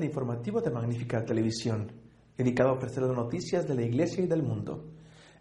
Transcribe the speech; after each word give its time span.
Al 0.00 0.06
informativo 0.06 0.62
de 0.62 0.70
Magnífica 0.70 1.22
Televisión, 1.24 1.92
dedicado 2.34 2.70
a 2.70 2.72
ofrecer 2.72 3.02
las 3.02 3.14
noticias 3.14 3.68
de 3.68 3.74
la 3.74 3.82
Iglesia 3.82 4.24
y 4.24 4.26
del 4.26 4.42
mundo. 4.42 4.86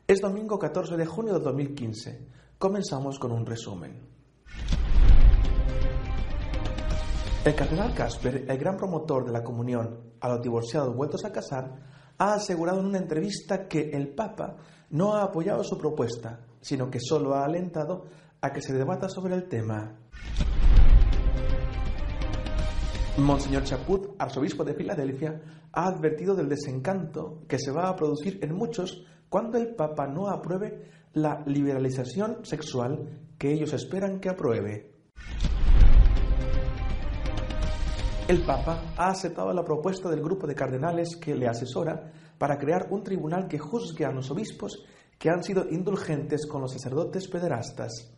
Es 0.05 0.20
domingo 0.20 0.59
14 0.59 0.98
de 0.98 1.05
junio 1.05 1.34
de 1.34 1.40
2015. 1.40 2.27
Comenzamos 2.57 3.18
con 3.18 3.32
un 3.32 3.46
resumen. 3.46 4.02
El 7.46 7.55
cardenal 7.55 7.93
Casper, 7.93 8.46
el 8.49 8.57
gran 8.57 8.76
promotor 8.76 9.26
de 9.26 9.32
la 9.32 9.43
comunión 9.43 9.98
a 10.20 10.27
los 10.27 10.41
divorciados 10.41 10.93
vueltos 10.93 11.24
a 11.24 11.32
casar, 11.32 11.76
ha 12.18 12.34
asegurado 12.34 12.82
en 12.82 12.87
una 12.87 12.98
entrevista 12.98 13.65
que 13.65 13.91
el 13.91 14.10
Papa 14.13 14.57
no 14.90 15.15
ha 15.15 15.24
apoyado 15.24 15.63
su 15.63 15.77
propuesta, 15.77 16.41
sino 16.60 16.90
que 16.90 16.99
solo 16.99 17.34
ha 17.34 17.46
alentado 17.46 18.07
a 18.41 18.52
que 18.52 18.62
se 18.62 18.74
debata 18.74 19.07
sobre 19.07 19.35
el 19.35 19.48
tema. 19.48 19.96
Monseñor 23.21 23.63
Chaput, 23.63 24.15
arzobispo 24.20 24.63
de 24.63 24.73
Filadelfia, 24.73 25.41
ha 25.71 25.87
advertido 25.87 26.35
del 26.35 26.49
desencanto 26.49 27.43
que 27.48 27.59
se 27.59 27.71
va 27.71 27.89
a 27.89 27.95
producir 27.95 28.39
en 28.41 28.55
muchos 28.55 29.05
cuando 29.29 29.57
el 29.57 29.75
Papa 29.75 30.07
no 30.07 30.29
apruebe 30.29 30.89
la 31.13 31.43
liberalización 31.45 32.45
sexual 32.45 33.27
que 33.37 33.51
ellos 33.51 33.73
esperan 33.73 34.20
que 34.20 34.29
apruebe. 34.29 34.91
El 38.27 38.41
Papa 38.45 38.93
ha 38.95 39.09
aceptado 39.09 39.51
la 39.53 39.63
propuesta 39.63 40.09
del 40.09 40.21
grupo 40.21 40.45
de 40.45 40.53
cardenales 40.53 41.15
que 41.15 41.35
le 41.35 41.47
asesora 41.47 42.12
para 42.37 42.57
crear 42.57 42.87
un 42.91 43.03
tribunal 43.03 43.47
que 43.47 43.57
juzgue 43.57 44.05
a 44.05 44.12
los 44.12 44.29
obispos 44.29 44.84
que 45.17 45.29
han 45.29 45.43
sido 45.43 45.65
indulgentes 45.70 46.45
con 46.45 46.62
los 46.62 46.73
sacerdotes 46.73 47.27
pederastas. 47.27 48.13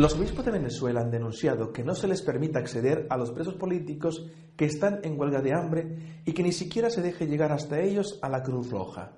Los 0.00 0.14
obispos 0.14 0.46
de 0.46 0.52
Venezuela 0.52 1.02
han 1.02 1.10
denunciado 1.10 1.74
que 1.74 1.84
no 1.84 1.94
se 1.94 2.08
les 2.08 2.22
permita 2.22 2.58
acceder 2.58 3.06
a 3.10 3.18
los 3.18 3.32
presos 3.32 3.56
políticos 3.56 4.24
que 4.56 4.64
están 4.64 5.00
en 5.02 5.20
huelga 5.20 5.42
de 5.42 5.52
hambre 5.52 6.22
y 6.24 6.32
que 6.32 6.42
ni 6.42 6.52
siquiera 6.52 6.88
se 6.88 7.02
deje 7.02 7.26
llegar 7.26 7.52
hasta 7.52 7.82
ellos 7.82 8.18
a 8.22 8.30
la 8.30 8.42
Cruz 8.42 8.70
Roja. 8.70 9.12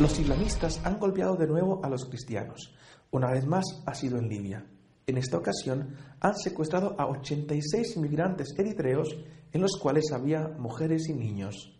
Los 0.00 0.18
islamistas 0.18 0.80
han 0.82 0.98
golpeado 0.98 1.36
de 1.36 1.46
nuevo 1.46 1.84
a 1.84 1.90
los 1.90 2.06
cristianos. 2.06 2.74
Una 3.10 3.30
vez 3.30 3.46
más 3.46 3.82
ha 3.84 3.94
sido 3.94 4.16
en 4.16 4.30
Libia. 4.30 4.64
En 5.06 5.18
esta 5.18 5.36
ocasión 5.36 5.96
han 6.20 6.38
secuestrado 6.38 6.98
a 6.98 7.06
86 7.06 7.96
inmigrantes 7.96 8.54
eritreos 8.56 9.14
en 9.52 9.60
los 9.60 9.76
cuales 9.76 10.10
había 10.10 10.48
mujeres 10.58 11.06
y 11.10 11.12
niños. 11.12 11.78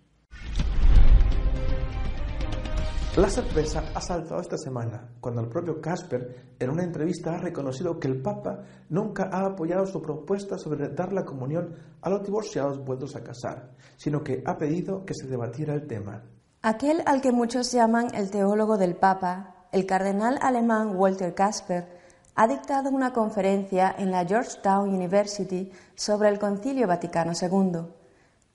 La 3.17 3.31
sorpresa 3.31 3.85
ha 3.95 4.01
saltado 4.01 4.41
esta 4.41 4.59
semana, 4.59 5.09
cuando 5.21 5.41
el 5.41 5.49
propio 5.49 5.81
Casper, 5.81 6.57
en 6.59 6.69
una 6.69 6.83
entrevista, 6.83 7.37
ha 7.37 7.39
reconocido 7.39 8.01
que 8.01 8.09
el 8.09 8.21
Papa 8.21 8.65
nunca 8.89 9.31
ha 9.33 9.47
apoyado 9.47 9.87
su 9.87 10.03
propuesta 10.03 10.59
sobre 10.59 10.89
dar 10.89 11.13
la 11.13 11.25
comunión 11.25 11.77
a 12.03 12.11
los 12.11 12.25
divorciados 12.25 12.85
vueltos 12.85 13.15
a 13.15 13.23
casar, 13.23 13.71
sino 13.97 14.25
que 14.25 14.43
ha 14.45 14.59
pedido 14.59 15.05
que 15.05 15.15
se 15.15 15.29
debatiera 15.29 15.75
el 15.75 15.87
tema. 15.87 16.25
Aquel 16.63 17.05
al 17.07 17.21
que 17.21 17.31
muchos 17.31 17.71
llaman 17.71 18.13
el 18.17 18.33
teólogo 18.33 18.79
del 18.79 18.97
Papa, 18.97 19.69
el 19.71 19.87
cardenal 19.87 20.37
alemán 20.43 20.97
Walter 20.97 21.37
Casper, 21.37 21.87
ha 22.35 22.49
dictado 22.49 22.91
una 22.91 23.13
conferencia 23.13 23.95
en 23.97 24.11
la 24.11 24.27
Georgetown 24.27 24.89
University 24.89 25.71
sobre 25.95 26.31
el 26.31 26.41
Concilio 26.41 26.89
Vaticano 26.89 27.31
II. 27.41 27.81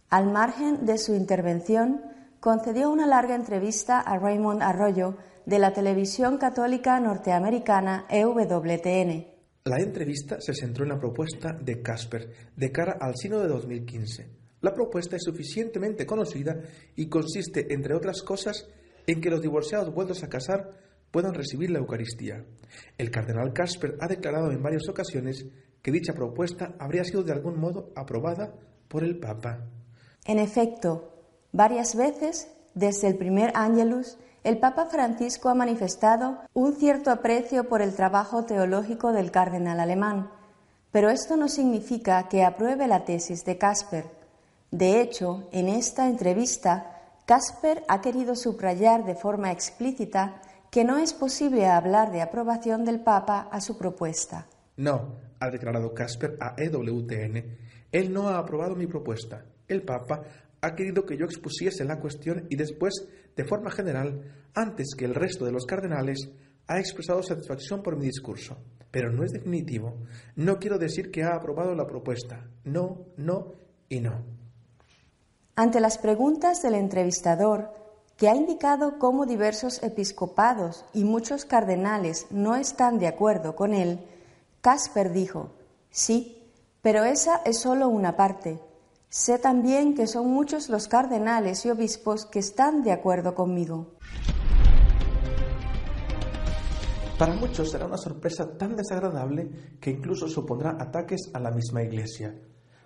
Al 0.09 0.30
margen 0.30 0.86
de 0.86 0.97
su 0.97 1.16
intervención, 1.16 2.02
concedió 2.40 2.90
una 2.90 3.06
larga 3.06 3.36
entrevista 3.36 4.00
a 4.00 4.18
Raymond 4.18 4.62
Arroyo 4.62 5.18
de 5.46 5.60
la 5.60 5.74
televisión 5.74 6.38
católica 6.38 7.00
norteamericana 7.00 8.06
EWTN. 8.10 9.28
La 9.66 9.78
entrevista 9.78 10.40
se 10.40 10.54
centró 10.54 10.84
en 10.84 10.90
la 10.90 11.00
propuesta 11.00 11.54
de 11.54 11.82
Casper 11.82 12.32
de 12.56 12.72
cara 12.72 12.98
al 13.00 13.16
Sino 13.16 13.40
de 13.40 13.48
2015. 13.48 14.30
La 14.62 14.74
propuesta 14.74 15.16
es 15.16 15.24
suficientemente 15.24 16.06
conocida 16.06 16.62
y 16.96 17.08
consiste, 17.08 17.74
entre 17.74 17.94
otras 17.94 18.22
cosas, 18.22 18.68
en 19.06 19.22
que 19.22 19.30
los 19.30 19.42
divorciados 19.42 19.94
vueltos 19.94 20.24
a 20.24 20.30
casar 20.30 20.72
puedan 21.12 21.34
recibir 21.34 21.72
la 21.72 21.80
Eucaristía. 21.80 22.46
El 22.98 23.12
cardenal 23.12 23.54
Casper 23.54 23.98
ha 24.00 24.08
declarado 24.08 24.52
en 24.52 24.62
varias 24.62 24.88
ocasiones 24.90 25.46
que 25.82 25.92
dicha 25.92 26.14
propuesta 26.14 26.76
habría 26.80 27.04
sido 27.04 27.24
de 27.24 27.32
algún 27.32 27.60
modo 27.60 27.92
aprobada 27.96 28.54
por 28.88 29.04
el 29.04 29.18
Papa. 29.18 29.66
En 30.26 30.40
efecto, 30.40 31.19
Varias 31.52 31.96
veces, 31.96 32.48
desde 32.76 33.08
el 33.08 33.18
primer 33.18 33.52
Ángelus, 33.56 34.18
el 34.44 34.58
Papa 34.58 34.86
Francisco 34.86 35.50
ha 35.50 35.56
manifestado 35.56 36.40
un 36.54 36.76
cierto 36.76 37.12
aprecio 37.12 37.68
por 37.68 37.82
el 37.82 37.96
trabajo 37.96 38.46
teológico 38.46 39.12
del 39.12 39.32
cardenal 39.32 39.80
alemán, 39.80 40.30
pero 40.92 41.09
esto 41.09 41.36
no 41.36 41.50
significa 41.50 42.28
que 42.30 42.44
apruebe 42.44 42.88
la 42.88 43.04
tesis 43.04 43.44
de 43.46 43.58
Casper. 43.58 44.06
De 44.72 45.02
hecho, 45.02 45.48
en 45.52 45.68
esta 45.68 46.08
entrevista, 46.08 46.96
Casper 47.26 47.84
ha 47.88 48.02
querido 48.02 48.36
subrayar 48.36 49.04
de 49.06 49.16
forma 49.16 49.52
explícita 49.52 50.42
que 50.72 50.84
no 50.84 50.98
es 50.98 51.14
posible 51.14 51.68
hablar 51.68 52.12
de 52.12 52.22
aprobación 52.22 52.86
del 52.86 53.00
Papa 53.00 53.50
a 53.52 53.59
su 53.59 53.78
propuesta. 53.78 54.48
No, 54.78 55.16
ha 55.40 55.50
declarado 55.50 55.94
Casper 55.94 56.38
a 56.40 56.54
EWTN, 56.58 57.58
él 57.92 58.14
no 58.14 58.30
ha 58.30 58.38
aprobado 58.38 58.76
mi 58.76 58.88
propuesta. 58.88 59.44
El 59.68 59.82
Papa 59.84 60.22
ha 60.62 60.75
querido 60.75 61.06
que 61.06 61.18
yo 61.18 61.25
expusiese 61.25 61.86
la 61.86 62.00
cuestión 62.00 62.46
y 62.50 62.56
después, 62.56 63.08
de 63.36 63.46
forma 63.46 63.72
general, 63.72 64.22
antes 64.53 64.96
que 64.97 65.06
el 65.06 65.16
resto 65.16 65.46
de 65.46 65.52
los 65.52 65.66
cardenales, 65.66 66.30
ha 66.68 66.80
expresado 66.80 67.24
satisfacción 67.24 67.81
por 67.81 67.97
mi 67.97 68.06
discurso. 68.06 68.58
Pero 68.92 69.12
no 69.12 69.24
es 69.24 69.31
definitivo. 69.31 69.97
No 70.36 70.59
quiero 70.59 70.78
decir 70.78 71.12
que 71.12 71.24
ha 71.24 71.36
aprobado 71.36 71.75
la 71.75 71.88
propuesta. 71.88 72.47
No, 72.64 73.08
no 73.18 73.53
y 73.88 74.00
no. 74.00 74.24
Ante 75.56 75.80
las 75.80 75.97
preguntas 75.97 76.62
del 76.62 76.76
entrevistador, 76.76 77.74
que 78.18 78.28
ha 78.28 78.36
indicado 78.36 79.00
cómo 79.00 79.26
diversos 79.26 79.81
episcopados 79.81 80.86
y 80.94 81.06
muchos 81.06 81.46
cardenales 81.46 82.28
no 82.31 82.56
están 82.56 83.00
de 83.00 83.08
acuerdo 83.08 83.56
con 83.56 83.74
él, 83.74 84.00
Casper 84.62 85.12
dijo, 85.14 85.52
sí, 85.90 86.52
pero 86.81 87.06
esa 87.06 87.41
es 87.46 87.59
solo 87.59 87.88
una 87.88 88.16
parte. 88.16 88.59
Sé 89.11 89.40
también 89.40 89.96
que 89.96 90.06
son 90.06 90.29
muchos 90.29 90.70
los 90.70 90.88
cardenales 90.88 91.66
y 91.66 91.72
obispos 91.72 92.28
que 92.28 92.38
están 92.38 92.84
de 92.84 92.91
acuerdo 92.91 93.34
conmigo. 93.34 93.96
Para 97.17 97.34
muchos 97.34 97.72
será 97.72 97.88
una 97.88 97.97
sorpresa 97.97 98.56
tan 98.56 98.76
desagradable 98.76 99.78
que 99.82 99.90
incluso 99.90 100.28
supondrá 100.28 100.78
ataques 100.79 101.32
a 101.34 101.40
la 101.40 101.50
misma 101.50 101.82
Iglesia. 101.82 102.40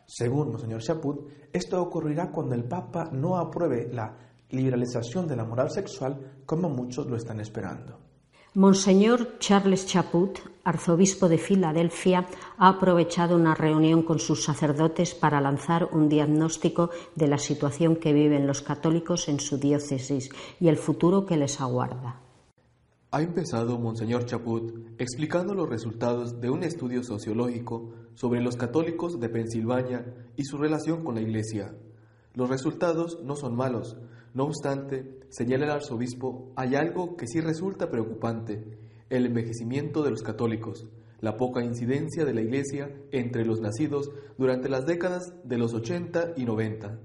Según 0.06 0.52
Monseñor 0.52 0.82
Chaput, 0.82 1.28
esto 1.52 1.82
ocurrirá 1.82 2.32
cuando 2.32 2.56
el 2.56 2.64
Papa 2.64 3.10
no 3.12 3.38
apruebe 3.38 3.90
la 3.92 4.18
liberalización 4.50 5.28
de 5.28 5.36
la 5.36 5.44
moral 5.44 5.72
sexual 5.72 6.44
como 6.46 6.70
muchos 6.70 7.06
lo 7.06 7.18
están 7.18 7.42
esperando. 7.42 8.03
Monseñor 8.56 9.40
Charles 9.40 9.88
Chaput, 9.88 10.38
arzobispo 10.64 11.28
de 11.28 11.40
Filadelfia, 11.40 12.28
ha 12.60 12.70
aprovechado 12.70 13.36
una 13.36 13.56
reunión 13.56 14.04
con 14.04 14.20
sus 14.20 14.44
sacerdotes 14.44 15.16
para 15.16 15.42
lanzar 15.42 15.90
un 15.92 16.08
diagnóstico 16.08 16.92
de 17.16 17.28
la 17.28 17.40
situación 17.40 17.96
que 17.96 18.14
viven 18.14 18.46
los 18.46 18.62
católicos 18.62 19.28
en 19.28 19.40
su 19.40 19.58
diócesis 19.58 20.30
y 20.60 20.68
el 20.68 20.78
futuro 20.78 21.26
que 21.26 21.36
les 21.36 21.60
aguarda. 21.62 22.22
Ha 23.10 23.24
empezado 23.24 23.80
Monseñor 23.80 24.28
Chaput 24.28 24.72
explicando 25.00 25.56
los 25.56 25.68
resultados 25.68 26.40
de 26.40 26.52
un 26.52 26.62
estudio 26.62 27.04
sociológico 27.04 27.90
sobre 28.14 28.40
los 28.40 28.56
católicos 28.56 29.20
de 29.20 29.30
Pensilvania 29.30 30.06
y 30.36 30.44
su 30.44 30.60
relación 30.60 31.04
con 31.04 31.16
la 31.16 31.22
Iglesia. 31.22 31.74
Los 32.36 32.50
resultados 32.50 33.20
no 33.24 33.36
son 33.36 33.56
malos, 33.56 33.98
no 34.36 34.44
obstante, 34.44 35.23
señala 35.34 35.66
el 35.66 35.72
arzobispo, 35.72 36.54
hay 36.56 36.76
algo 36.76 37.18
que 37.18 37.26
sí 37.26 37.42
resulta 37.42 37.90
preocupante, 37.90 38.64
el 39.10 39.26
envejecimiento 39.26 40.04
de 40.04 40.12
los 40.12 40.22
católicos, 40.22 40.88
la 41.22 41.38
poca 41.38 41.64
incidencia 41.64 42.24
de 42.24 42.36
la 42.36 42.42
Iglesia 42.42 42.92
entre 43.12 43.44
los 43.44 43.60
nacidos 43.60 44.12
durante 44.38 44.70
las 44.70 44.86
décadas 44.86 45.34
de 45.44 45.58
los 45.58 45.74
80 45.74 46.34
y 46.38 46.46
90. 46.46 47.00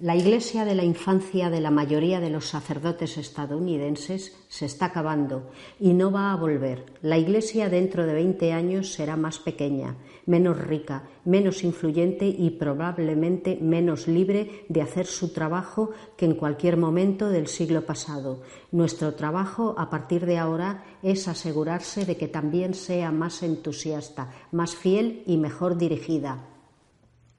La 0.00 0.14
iglesia 0.14 0.64
de 0.64 0.76
la 0.76 0.84
infancia 0.84 1.50
de 1.50 1.60
la 1.60 1.72
mayoría 1.72 2.20
de 2.20 2.30
los 2.30 2.46
sacerdotes 2.46 3.18
estadounidenses 3.18 4.32
se 4.46 4.66
está 4.66 4.86
acabando 4.86 5.50
y 5.80 5.92
no 5.92 6.12
va 6.12 6.30
a 6.30 6.36
volver. 6.36 6.84
La 7.02 7.18
iglesia 7.18 7.68
dentro 7.68 8.06
de 8.06 8.12
20 8.12 8.52
años 8.52 8.92
será 8.92 9.16
más 9.16 9.40
pequeña, 9.40 9.96
menos 10.24 10.56
rica, 10.56 11.08
menos 11.24 11.64
influyente 11.64 12.28
y 12.28 12.50
probablemente 12.50 13.58
menos 13.60 14.06
libre 14.06 14.66
de 14.68 14.82
hacer 14.82 15.06
su 15.06 15.32
trabajo 15.32 15.90
que 16.16 16.26
en 16.26 16.36
cualquier 16.36 16.76
momento 16.76 17.28
del 17.28 17.48
siglo 17.48 17.84
pasado. 17.84 18.42
Nuestro 18.70 19.14
trabajo 19.14 19.74
a 19.78 19.90
partir 19.90 20.26
de 20.26 20.38
ahora 20.38 20.84
es 21.02 21.26
asegurarse 21.26 22.04
de 22.04 22.16
que 22.16 22.28
también 22.28 22.74
sea 22.74 23.10
más 23.10 23.42
entusiasta, 23.42 24.30
más 24.52 24.76
fiel 24.76 25.24
y 25.26 25.38
mejor 25.38 25.76
dirigida. 25.76 26.38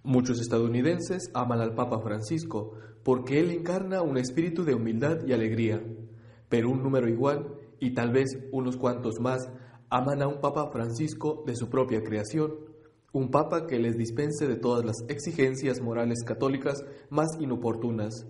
Muchos 0.03 0.39
estadounidenses 0.39 1.29
aman 1.33 1.59
al 1.59 1.75
Papa 1.75 1.99
Francisco 1.99 2.71
porque 3.03 3.41
él 3.41 3.51
encarna 3.51 4.01
un 4.01 4.17
espíritu 4.17 4.63
de 4.63 4.73
humildad 4.73 5.25
y 5.27 5.33
alegría, 5.33 5.83
pero 6.47 6.69
un 6.69 6.81
número 6.81 7.09
igual, 7.09 7.55
y 7.79 7.93
tal 7.93 8.13
vez 8.13 8.37
unos 8.53 8.77
cuantos 8.77 9.19
más, 9.19 9.49
aman 9.89 10.21
a 10.21 10.27
un 10.27 10.39
Papa 10.39 10.69
Francisco 10.71 11.43
de 11.45 11.57
su 11.57 11.69
propia 11.69 12.01
creación, 12.01 12.53
un 13.11 13.29
Papa 13.29 13.67
que 13.67 13.77
les 13.77 13.97
dispense 13.97 14.47
de 14.47 14.55
todas 14.55 14.85
las 14.85 15.03
exigencias 15.09 15.81
morales 15.81 16.23
católicas 16.25 16.81
más 17.09 17.27
inoportunas. 17.37 18.25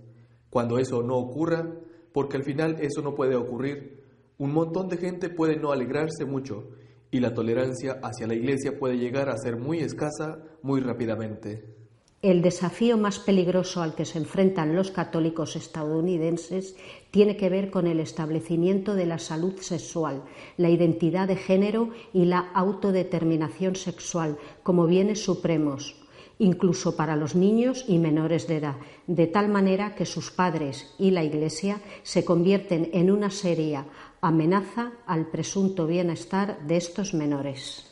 Cuando 0.49 0.79
eso 0.79 1.03
no 1.03 1.17
ocurra, 1.17 1.71
porque 2.13 2.37
al 2.37 2.43
final 2.43 2.77
eso 2.79 3.03
no 3.03 3.13
puede 3.13 3.35
ocurrir, 3.35 4.03
un 4.39 4.53
montón 4.53 4.89
de 4.89 4.97
gente 4.97 5.29
puede 5.29 5.57
no 5.57 5.71
alegrarse 5.71 6.25
mucho 6.25 6.69
y 7.11 7.19
la 7.19 7.33
tolerancia 7.33 7.99
hacia 8.03 8.27
la 8.27 8.35
Iglesia 8.35 8.77
puede 8.77 8.97
llegar 8.97 9.29
a 9.29 9.37
ser 9.37 9.57
muy 9.57 9.79
escasa 9.79 10.39
muy 10.61 10.81
rápidamente. 10.81 11.79
El 12.21 12.41
desafío 12.41 12.97
más 12.97 13.17
peligroso 13.17 13.81
al 13.81 13.95
que 13.95 14.03
se 14.03 14.17
enfrentan 14.17 14.75
los 14.75 14.91
católicos 14.91 15.55
estadounidenses 15.55 16.75
tiene 17.11 17.37
que 17.37 17.49
ver 17.49 17.71
con 17.71 17.87
el 17.87 18.01
establecimiento 18.01 18.95
de 18.95 19.05
la 19.05 19.19
salud 19.19 19.55
sexual, 19.61 20.23
la 20.57 20.69
identidad 20.69 21.29
de 21.29 21.37
género 21.37 21.91
y 22.11 22.25
la 22.25 22.39
autodeterminación 22.39 23.77
sexual 23.77 24.37
como 24.63 24.85
bienes 24.85 25.23
supremos, 25.23 25.95
incluso 26.39 26.95
para 26.95 27.15
los 27.15 27.35
niños 27.35 27.85
y 27.87 27.99
menores 27.99 28.47
de 28.47 28.57
edad, 28.57 28.77
de 29.07 29.27
tal 29.27 29.49
manera 29.49 29.93
que 29.93 30.05
sus 30.05 30.31
padres 30.31 30.95
y 30.97 31.11
la 31.11 31.23
Iglesia 31.23 31.81
se 32.01 32.25
convierten 32.25 32.89
en 32.93 33.11
una 33.11 33.29
seria 33.29 33.85
amenaza 34.21 34.93
al 35.05 35.29
presunto 35.29 35.85
bienestar 35.85 36.65
de 36.65 36.77
estos 36.77 37.13
menores. 37.13 37.85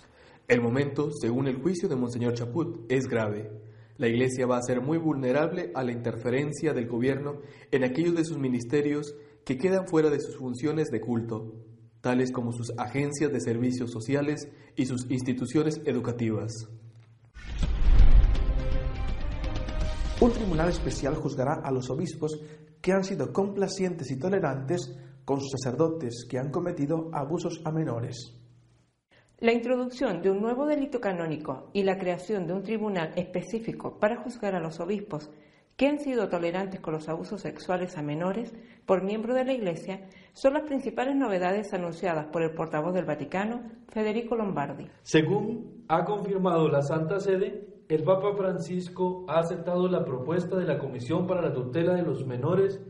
El 0.47 0.61
momento, 0.61 1.11
según 1.11 1.47
el 1.47 1.57
juicio 1.57 1.89
de 1.89 1.97
Monseñor 1.97 2.33
Chaput, 2.33 2.89
es 2.89 3.07
grave. 3.07 3.51
La 3.97 4.07
Iglesia 4.07 4.47
va 4.47 4.57
a 4.57 4.61
ser 4.61 4.79
muy 4.79 4.97
vulnerable 4.97 5.71
a 5.75 5.83
la 5.83 5.91
interferencia 5.91 6.73
del 6.73 6.87
gobierno 6.87 7.41
en 7.71 7.83
aquellos 7.83 8.15
de 8.15 8.23
sus 8.23 8.37
ministerios 8.37 9.13
que 9.43 9.57
quedan 9.57 9.87
fuera 9.87 10.09
de 10.09 10.21
sus 10.21 10.37
funciones 10.37 10.89
de 10.89 11.01
culto, 11.01 11.53
tales 11.99 12.31
como 12.31 12.53
sus 12.53 12.71
agencias 12.77 13.31
de 13.33 13.41
servicios 13.41 13.91
sociales 13.91 14.47
y 14.77 14.85
sus 14.85 15.09
instituciones 15.09 15.81
educativas. 15.85 16.69
Un 20.19 20.31
tribunal 20.31 20.69
especial 20.69 21.13
juzgará 21.13 21.61
a 21.63 21.71
los 21.71 21.91
obispos 21.91 22.41
que 22.81 22.91
han 22.91 23.03
sido 23.03 23.31
complacientes 23.31 24.09
y 24.09 24.17
tolerantes 24.17 24.97
con 25.23 25.39
sus 25.39 25.51
sacerdotes 25.51 26.25
que 26.27 26.39
han 26.39 26.49
cometido 26.49 27.11
abusos 27.13 27.61
a 27.63 27.71
menores. 27.71 28.35
La 29.37 29.53
introducción 29.53 30.23
de 30.23 30.31
un 30.31 30.41
nuevo 30.41 30.65
delito 30.65 30.99
canónico 30.99 31.69
y 31.71 31.83
la 31.83 31.99
creación 31.99 32.47
de 32.47 32.53
un 32.53 32.63
tribunal 32.63 33.13
específico 33.15 33.99
para 33.99 34.23
juzgar 34.23 34.55
a 34.55 34.59
los 34.59 34.79
obispos 34.79 35.29
que 35.75 35.85
han 35.85 35.99
sido 35.99 36.27
tolerantes 36.29 36.79
con 36.79 36.95
los 36.95 37.07
abusos 37.07 37.41
sexuales 37.41 37.95
a 37.99 38.01
menores 38.01 38.55
por 38.87 39.03
miembros 39.03 39.35
de 39.35 39.45
la 39.45 39.53
Iglesia 39.53 40.07
son 40.33 40.53
las 40.53 40.63
principales 40.63 41.15
novedades 41.15 41.71
anunciadas 41.75 42.25
por 42.31 42.41
el 42.41 42.55
portavoz 42.55 42.95
del 42.95 43.05
Vaticano, 43.05 43.69
Federico 43.89 44.35
Lombardi. 44.35 44.87
Según 45.03 45.85
ha 45.87 46.03
confirmado 46.03 46.67
la 46.67 46.81
Santa 46.81 47.19
Sede, 47.19 47.76
el 47.89 48.03
Papa 48.03 48.35
Francisco 48.35 49.23
ha 49.29 49.39
aceptado 49.39 49.87
la 49.87 50.03
propuesta 50.03 50.57
de 50.57 50.65
la 50.65 50.77
Comisión 50.77 51.25
para 51.25 51.41
la 51.41 51.53
Tutela 51.53 51.93
de 51.93 52.03
los 52.03 52.25
Menores 52.25 52.81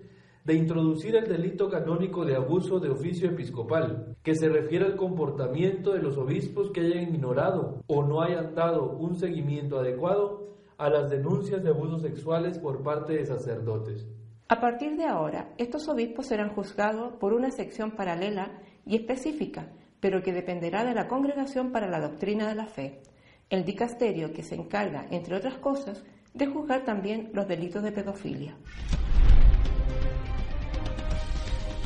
de 0.44 0.56
introducir 0.56 1.16
el 1.16 1.28
delito 1.28 1.70
canónico 1.70 2.26
de 2.26 2.36
abuso 2.36 2.80
de 2.80 2.90
oficio 2.90 3.30
episcopal, 3.30 4.16
que 4.24 4.34
se 4.34 4.50
refiere 4.50 4.86
al 4.86 4.96
comportamiento 4.96 5.92
de 5.92 6.02
los 6.02 6.18
obispos 6.18 6.72
que 6.72 6.82
hayan 6.82 7.14
ignorado 7.14 7.84
o 7.86 8.04
no 8.04 8.22
hayan 8.22 8.56
dado 8.56 8.92
un 8.92 9.16
seguimiento 9.16 9.78
adecuado 9.78 10.56
a 10.78 10.90
las 10.90 11.10
denuncias 11.10 11.64
de 11.64 11.70
abusos 11.70 12.02
sexuales 12.02 12.58
por 12.58 12.82
parte 12.82 13.14
de 13.14 13.26
sacerdotes. 13.26 14.08
A 14.48 14.60
partir 14.60 14.96
de 14.96 15.06
ahora, 15.06 15.54
estos 15.58 15.88
obispos 15.90 16.28
serán 16.28 16.56
juzgados 16.56 17.14
por 17.20 17.34
una 17.34 17.52
sección 17.52 17.92
paralela 17.92 18.62
y 18.86 18.96
específica, 18.96 19.74
pero 20.00 20.24
que 20.24 20.34
dependerá 20.34 20.86
de 20.86 20.96
la 20.96 21.08
Congregación 21.08 21.72
para 21.72 21.90
la 21.90 22.00
Doctrina 22.00 22.48
de 22.48 22.56
la 22.56 22.68
Fe, 22.68 23.02
el 23.50 23.64
dicasterio 23.64 24.34
que 24.34 24.44
se 24.44 24.56
encarga, 24.56 25.08
entre 25.10 25.36
otras 25.36 25.58
cosas, 25.58 26.04
de 26.34 26.48
juzgar 26.48 26.84
también 26.84 27.32
los 27.34 27.48
delitos 27.48 27.84
de 27.84 27.92
pedofilia. 27.92 28.58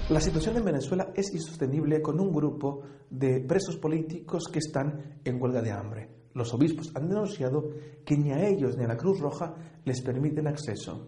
La 0.10 0.20
situación 0.20 0.58
en 0.58 0.66
Venezuela 0.66 1.12
es 1.16 1.34
insostenible 1.34 2.02
con 2.02 2.20
un 2.20 2.34
grupo 2.34 2.82
de 3.10 3.40
presos 3.40 3.78
políticos 3.78 4.50
que 4.52 4.60
están 4.60 5.20
en 5.24 5.42
huelga 5.42 5.62
de 5.62 5.72
hambre. 5.72 6.10
Los 6.34 6.54
obispos 6.54 6.92
han 6.96 7.08
denunciado 7.08 7.70
que 8.06 8.18
ni 8.18 8.32
a 8.32 8.46
ellos 8.46 8.78
ni 8.78 8.84
a 8.84 8.88
la 8.88 8.98
Cruz 8.98 9.20
Roja 9.20 9.56
les 9.86 10.02
permiten 10.02 10.48
acceso. 10.48 11.08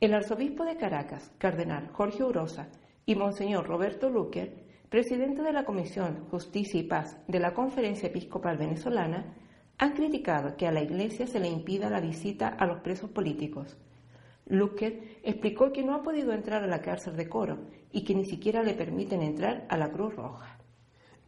El 0.00 0.14
arzobispo 0.14 0.64
de 0.64 0.76
Caracas, 0.76 1.32
cardenal 1.38 1.88
Jorge 1.88 2.22
Urosa, 2.22 2.70
y 3.04 3.16
Monseñor 3.16 3.66
Roberto 3.66 4.08
Luque, 4.10 4.66
presidente 4.88 5.42
de 5.42 5.52
la 5.52 5.64
Comisión 5.64 6.26
Justicia 6.30 6.78
y 6.78 6.84
Paz 6.84 7.18
de 7.26 7.40
la 7.40 7.52
Conferencia 7.52 8.08
Episcopal 8.08 8.56
Venezolana, 8.56 9.34
han 9.78 9.92
criticado 9.92 10.56
que 10.56 10.66
a 10.66 10.72
la 10.72 10.82
Iglesia 10.82 11.26
se 11.26 11.40
le 11.40 11.48
impida 11.48 11.88
la 11.88 12.00
visita 12.00 12.48
a 12.48 12.66
los 12.66 12.80
presos 12.80 13.10
políticos 13.10 13.76
Luque 14.48 15.18
explicó 15.22 15.72
que 15.72 15.84
no 15.84 15.94
ha 15.94 16.02
podido 16.02 16.32
entrar 16.32 16.64
a 16.64 16.66
la 16.66 16.80
cárcel 16.80 17.16
de 17.16 17.28
Coro 17.28 17.58
y 17.92 18.04
que 18.04 18.14
ni 18.14 18.24
siquiera 18.24 18.62
le 18.62 18.74
permiten 18.74 19.20
entrar 19.20 19.66
a 19.68 19.76
la 19.76 19.90
Cruz 19.90 20.16
Roja. 20.16 20.58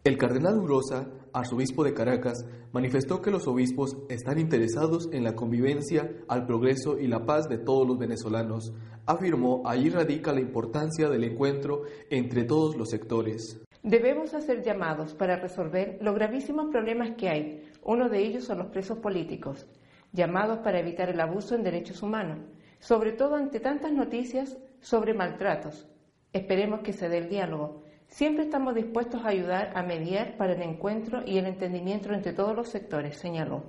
El 0.02 0.16
cardenal 0.16 0.58
Urosa, 0.58 1.10
arzobispo 1.34 1.84
de 1.84 1.92
Caracas, 1.92 2.46
manifestó 2.72 3.20
que 3.20 3.30
los 3.30 3.46
obispos 3.46 3.98
están 4.08 4.38
interesados 4.38 5.10
en 5.12 5.24
la 5.24 5.34
convivencia, 5.34 6.10
al 6.28 6.46
progreso 6.46 6.98
y 6.98 7.06
la 7.08 7.26
paz 7.26 7.46
de 7.50 7.58
todos 7.58 7.86
los 7.86 7.98
venezolanos. 7.98 8.72
Afirmó, 9.04 9.62
allí 9.66 9.90
radica 9.90 10.32
la 10.32 10.40
importancia 10.40 11.10
del 11.10 11.24
encuentro 11.24 11.82
entre 12.08 12.44
todos 12.44 12.76
los 12.76 12.88
sectores. 12.88 13.60
Debemos 13.82 14.34
hacer 14.34 14.62
llamados 14.62 15.14
para 15.14 15.36
resolver 15.36 15.98
los 16.00 16.14
gravísimos 16.14 16.70
problemas 16.70 17.12
que 17.16 17.28
hay. 17.28 17.70
Uno 17.82 18.08
de 18.08 18.18
ellos 18.18 18.44
son 18.44 18.58
los 18.58 18.66
presos 18.68 18.98
políticos, 18.98 19.66
llamados 20.12 20.58
para 20.58 20.80
evitar 20.80 21.08
el 21.08 21.20
abuso 21.20 21.54
en 21.54 21.62
derechos 21.62 22.02
humanos 22.02 22.38
sobre 22.80 23.12
todo 23.12 23.36
ante 23.36 23.60
tantas 23.60 23.92
noticias 23.92 24.58
sobre 24.80 25.14
maltratos. 25.14 25.86
Esperemos 26.32 26.80
que 26.80 26.92
se 26.92 27.08
dé 27.08 27.18
el 27.18 27.28
diálogo. 27.28 27.82
Siempre 28.08 28.44
estamos 28.44 28.74
dispuestos 28.74 29.22
a 29.22 29.28
ayudar 29.28 29.72
a 29.76 29.82
mediar 29.82 30.36
para 30.36 30.54
el 30.54 30.62
encuentro 30.62 31.22
y 31.24 31.38
el 31.38 31.46
entendimiento 31.46 32.12
entre 32.12 32.32
todos 32.32 32.56
los 32.56 32.68
sectores, 32.68 33.18
señaló. 33.18 33.62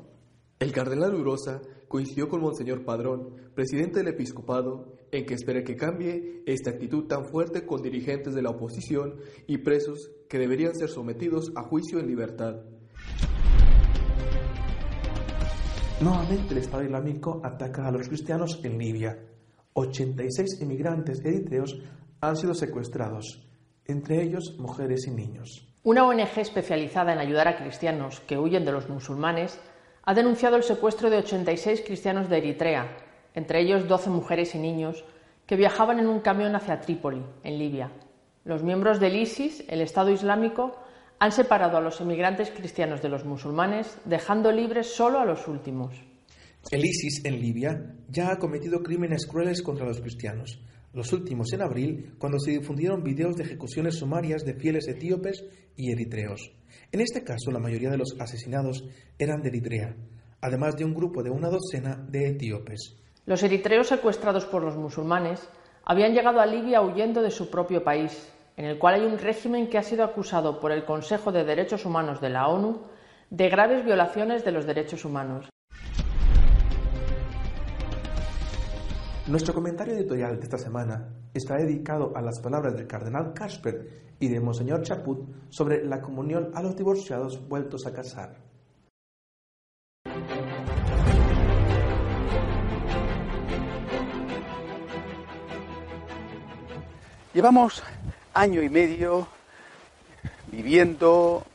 El 0.60 0.72
cardenal 0.72 1.13
Urosa 1.13 1.62
coincidió 1.88 2.30
con 2.30 2.41
Monseñor 2.41 2.84
Padrón, 2.86 3.36
presidente 3.53 4.00
del 4.00 4.10
episcopado, 4.10 4.94
en 5.12 5.25
que 5.25 5.34
espera 5.34 5.63
que 5.63 5.75
cambie 5.75 6.44
esta 6.46 6.72
actitud 6.72 7.06
tan 7.06 7.25
fuerte 7.25 7.65
con 7.65 7.82
dirigentes 7.82 8.34
de 8.34 8.41
la 8.41 8.50
oposición 8.50 9.15
y 9.48 9.58
presos 9.60 10.12
que 10.30 10.39
deberían 10.39 10.75
ser 10.75 10.89
sometidos 10.89 11.51
a 11.56 11.63
juicio 11.63 12.00
en 12.00 12.08
libertad. 12.08 12.62
Nuevamente 16.01 16.53
el 16.53 16.58
Estado 16.60 16.84
Islámico 16.84 17.41
ataca 17.44 17.88
a 17.88 17.91
los 17.91 18.08
cristianos 18.08 18.60
en 18.63 18.77
Libia. 18.77 19.20
86 19.74 20.62
inmigrantes 20.62 21.24
eritreos 21.24 21.77
han 22.22 22.36
sido 22.36 22.53
secuestrados, 22.53 23.48
entre 23.86 24.24
ellos 24.24 24.56
mujeres 24.58 25.06
y 25.08 25.12
niños. 25.12 25.68
Una 25.84 26.06
ONG 26.06 26.38
especializada 26.38 27.13
en 27.13 27.20
ayudar 27.20 27.48
a 27.48 27.58
cristianos 27.58 28.20
que 28.22 28.38
huyen 28.38 28.65
de 28.65 28.72
los 28.72 28.89
musulmanes 28.89 29.60
ha 30.03 30.13
denunciado 30.13 30.56
el 30.56 30.63
secuestro 30.63 31.10
de 31.10 31.18
86 31.18 31.84
cristianos 31.86 32.30
de 32.30 32.38
Eritrea, 32.38 32.98
entre 33.33 33.61
ellos 33.61 33.88
12 33.88 34.09
mujeres 34.09 34.55
y 34.55 34.59
niños, 34.59 35.03
que 35.45 35.55
viajaban 35.55 36.00
en 36.00 36.07
un 36.07 36.21
camión 36.21 36.55
hacia 36.55 36.81
Trípoli, 36.81 37.23
en 37.43 37.59
Libia. 37.59 37.91
Los 38.43 38.63
miembros 38.63 39.00
del 39.00 39.15
ISIS, 39.15 39.63
el 39.67 39.81
Estado 39.81 40.09
Islámico, 40.09 40.75
han 41.19 41.31
separado 41.31 41.77
a 41.77 41.81
los 41.81 42.01
emigrantes 42.01 42.50
cristianos 42.50 43.01
de 43.01 43.09
los 43.09 43.25
musulmanes, 43.25 43.97
dejando 44.05 44.51
libres 44.51 44.88
solo 44.88 45.19
a 45.19 45.25
los 45.25 45.47
últimos. 45.47 45.93
El 46.71 46.85
ISIS 46.85 47.25
en 47.25 47.39
Libia 47.39 47.95
ya 48.09 48.31
ha 48.31 48.38
cometido 48.38 48.81
crímenes 48.81 49.25
crueles 49.27 49.61
contra 49.61 49.85
los 49.85 50.00
cristianos, 50.00 50.59
los 50.93 51.13
últimos 51.13 51.53
en 51.53 51.61
abril, 51.61 52.15
cuando 52.17 52.39
se 52.39 52.51
difundieron 52.51 53.03
videos 53.03 53.35
de 53.35 53.43
ejecuciones 53.43 53.97
sumarias 53.97 54.43
de 54.43 54.55
fieles 54.55 54.88
etíopes 54.88 55.43
y 55.75 55.91
eritreos. 55.91 56.51
En 56.91 57.01
este 57.01 57.23
caso, 57.23 57.51
la 57.51 57.59
mayoría 57.59 57.89
de 57.89 57.97
los 57.97 58.15
asesinados 58.19 58.83
eran 59.17 59.41
de 59.41 59.50
Eritrea, 59.50 59.95
además 60.41 60.75
de 60.75 60.85
un 60.85 60.93
grupo 60.93 61.23
de 61.23 61.29
una 61.29 61.50
docena 61.50 61.95
de 62.09 62.29
etíopes. 62.29 62.97
Los 63.28 63.44
eritreos 63.44 63.88
secuestrados 63.88 64.46
por 64.46 64.63
los 64.63 64.75
musulmanes 64.75 65.48
habían 65.86 66.13
llegado 66.13 66.40
a 66.40 66.46
Libia 66.48 66.82
huyendo 66.82 67.22
de 67.22 67.30
su 67.30 67.51
propio 67.51 67.84
país, 67.84 68.34
en 68.58 68.66
el 68.66 68.80
cual 68.80 68.96
hay 68.96 69.06
un 69.06 69.20
régimen 69.20 69.70
que 69.70 69.78
ha 69.78 69.84
sido 69.84 70.04
acusado 70.04 70.60
por 70.60 70.72
el 70.72 70.86
Consejo 70.86 71.32
de 71.32 71.44
Derechos 71.44 71.86
Humanos 71.86 72.20
de 72.20 72.30
la 72.30 72.48
ONU 72.48 72.82
de 73.30 73.48
graves 73.48 73.86
violaciones 73.86 74.44
de 74.44 74.51
los 74.51 74.66
derechos 74.66 75.06
humanos. 75.06 75.48
Nuestro 79.28 79.54
comentario 79.54 79.94
editorial 79.94 80.38
de 80.38 80.44
esta 80.44 80.58
semana 80.58 81.13
está 81.32 81.58
dedicado 81.58 82.13
a 82.16 82.22
las 82.22 82.40
palabras 82.40 82.75
del 82.75 82.88
cardenal 82.88 83.34
Casper 83.36 84.16
y 84.20 84.30
de 84.30 84.40
Monseñor 84.40 84.82
Chaput 84.82 85.30
sobre 85.50 85.86
la 85.86 86.01
comunión 86.01 86.50
a 86.56 86.63
los 86.63 86.75
divorciados 86.75 87.48
vueltos 87.48 87.86
a 87.86 87.94
casar. 87.94 88.50
Llevamos 97.33 97.83
año 98.33 98.61
y 98.61 98.69
medio 98.69 99.27
viviendo, 100.47 101.45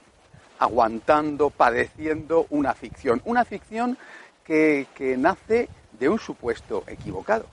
aguantando, 0.58 1.50
padeciendo 1.50 2.46
una 2.50 2.74
ficción. 2.74 3.20
Una 3.24 3.44
ficción 3.44 3.98
que, 4.44 4.86
que 4.94 5.16
nace 5.16 5.68
de 5.98 6.08
un 6.08 6.18
supuesto 6.18 6.84
equivocado 6.86 7.46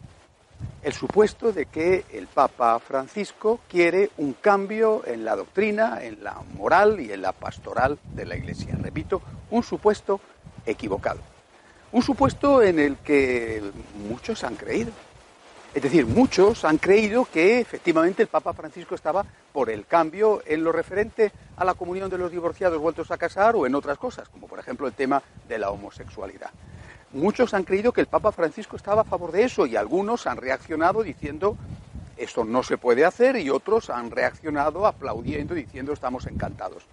el 0.83 0.93
supuesto 0.93 1.53
de 1.53 1.65
que 1.65 2.03
el 2.11 2.27
Papa 2.27 2.77
Francisco 2.79 3.61
quiere 3.69 4.09
un 4.17 4.33
cambio 4.33 5.03
en 5.05 5.23
la 5.23 5.35
doctrina, 5.35 5.99
en 6.03 6.23
la 6.23 6.35
moral 6.57 6.99
y 6.99 7.11
en 7.11 7.21
la 7.21 7.31
pastoral 7.31 7.97
de 8.13 8.25
la 8.25 8.35
Iglesia. 8.35 8.77
Repito, 8.81 9.21
un 9.49 9.63
supuesto 9.63 10.19
equivocado. 10.65 11.21
Un 11.93 12.01
supuesto 12.01 12.61
en 12.61 12.79
el 12.79 12.97
que 12.97 13.61
muchos 14.09 14.43
han 14.43 14.55
creído. 14.55 14.91
Es 15.73 15.81
decir, 15.81 16.05
muchos 16.05 16.65
han 16.65 16.77
creído 16.77 17.25
que 17.25 17.59
efectivamente 17.59 18.21
el 18.21 18.27
Papa 18.27 18.53
Francisco 18.53 18.93
estaba 18.93 19.25
por 19.51 19.69
el 19.69 19.85
cambio 19.85 20.43
en 20.45 20.63
lo 20.63 20.71
referente 20.71 21.31
a 21.57 21.65
la 21.65 21.73
comunión 21.73 22.09
de 22.09 22.17
los 22.17 22.31
divorciados 22.31 22.79
vueltos 22.79 23.09
a 23.09 23.17
casar 23.17 23.55
o 23.55 23.65
en 23.65 23.73
otras 23.73 23.97
cosas, 23.97 24.29
como 24.29 24.47
por 24.47 24.59
ejemplo 24.59 24.85
el 24.85 24.93
tema 24.93 25.21
de 25.47 25.57
la 25.57 25.71
homosexualidad 25.71 26.51
muchos 27.13 27.53
han 27.53 27.63
creído 27.63 27.91
que 27.91 28.01
el 28.01 28.07
Papa 28.07 28.31
Francisco 28.31 28.75
estaba 28.75 29.01
a 29.01 29.05
favor 29.05 29.31
de 29.31 29.43
eso 29.43 29.65
y 29.65 29.75
algunos 29.75 30.27
han 30.27 30.37
reaccionado 30.37 31.03
diciendo 31.03 31.55
esto 32.17 32.43
no 32.43 32.63
se 32.63 32.77
puede 32.77 33.05
hacer 33.05 33.37
y 33.37 33.49
otros 33.49 33.89
han 33.89 34.11
reaccionado 34.11 34.85
aplaudiendo 34.85 35.53
diciendo 35.53 35.93
estamos 35.93 36.27
encantados. 36.27 36.83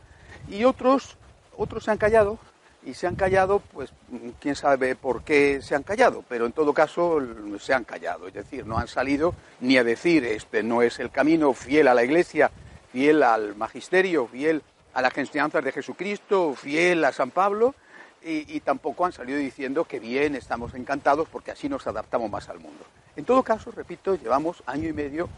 Y 0.49 0.65
otros, 0.65 1.17
otros 1.57 1.85
se 1.85 1.91
han 1.91 1.99
callado 1.99 2.39
y 2.85 2.95
se 2.95 3.07
han 3.07 3.15
callado, 3.15 3.61
pues 3.73 3.93
quién 4.41 4.57
sabe 4.57 4.95
por 4.95 5.23
qué 5.23 5.61
se 5.63 5.75
han 5.75 5.83
callado, 5.83 6.25
pero 6.29 6.47
en 6.47 6.53
todo 6.53 6.73
caso 6.73 7.21
se 7.59 7.75
han 7.75 7.85
callado, 7.85 8.27
es 8.27 8.35
decir, 8.35 8.67
no 8.67 8.79
han 8.79 8.89
salido 8.89 9.35
ni 9.61 9.77
a 9.77 9.85
decir 9.85 10.25
este 10.25 10.63
no 10.63 10.83
es 10.83 10.99
el 10.99 11.11
camino 11.11 11.53
fiel 11.53 11.89
a 11.89 11.95
la 11.95 12.05
Iglesia, 12.05 12.51
fiel 12.93 13.23
al 13.23 13.55
magisterio, 13.57 14.27
fiel 14.27 14.63
a 14.95 15.03
las 15.03 15.17
enseñanzas 15.19 15.63
de 15.63 15.73
Jesucristo, 15.73 16.55
fiel 16.55 17.05
a 17.05 17.13
San 17.13 17.31
Pablo, 17.31 17.75
y, 18.23 18.61
tampoco 18.61 19.07
han 19.07 19.13
salido 19.13 19.39
diciendo 19.39 19.85
que 19.85 19.99
bien, 19.99 20.35
estamos 20.35 20.75
encantados 20.75 21.27
porque 21.29 21.53
así 21.53 21.69
nos 21.69 21.87
adaptamos 21.87 22.31
más 22.31 22.51
al 22.51 22.59
mundo. 22.59 22.85
En 23.17 23.25
todo 23.25 23.43
caso, 23.43 23.71
repito, 23.71 24.15
llevamos 24.15 24.63
año 24.67 24.89
y 24.89 24.93
medio 24.93 25.29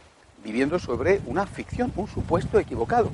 viviendo 0.43 0.79
sobre 0.81 1.21
una 1.27 1.47
ficción, 1.47 1.93
un 1.95 2.09
supuesto 2.09 2.59
equivocado. 2.59 3.11